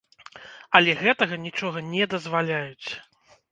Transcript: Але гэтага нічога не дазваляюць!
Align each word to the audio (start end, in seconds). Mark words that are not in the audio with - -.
Але 0.79 0.95
гэтага 1.01 1.35
нічога 1.45 1.85
не 1.93 2.03
дазваляюць! 2.17 2.87